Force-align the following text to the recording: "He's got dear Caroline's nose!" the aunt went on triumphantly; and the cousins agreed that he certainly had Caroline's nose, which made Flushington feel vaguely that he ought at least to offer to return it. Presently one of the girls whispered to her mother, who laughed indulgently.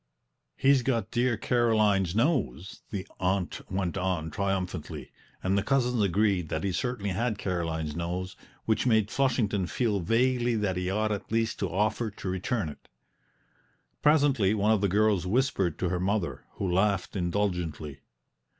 "He's 0.57 0.81
got 0.81 1.11
dear 1.11 1.37
Caroline's 1.37 2.15
nose!" 2.15 2.81
the 2.89 3.07
aunt 3.19 3.61
went 3.71 3.99
on 3.99 4.31
triumphantly; 4.31 5.11
and 5.43 5.55
the 5.55 5.61
cousins 5.61 6.01
agreed 6.01 6.49
that 6.49 6.63
he 6.63 6.71
certainly 6.71 7.11
had 7.11 7.37
Caroline's 7.37 7.95
nose, 7.95 8.35
which 8.65 8.87
made 8.87 9.11
Flushington 9.11 9.67
feel 9.67 9.99
vaguely 9.99 10.55
that 10.55 10.75
he 10.75 10.89
ought 10.89 11.11
at 11.11 11.31
least 11.31 11.59
to 11.59 11.69
offer 11.69 12.09
to 12.09 12.27
return 12.27 12.67
it. 12.67 12.89
Presently 14.01 14.55
one 14.55 14.71
of 14.71 14.81
the 14.81 14.89
girls 14.89 15.27
whispered 15.27 15.77
to 15.77 15.89
her 15.89 15.99
mother, 15.99 16.45
who 16.53 16.67
laughed 16.73 17.15
indulgently. 17.15 17.99